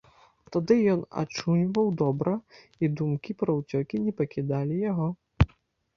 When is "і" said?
2.83-2.91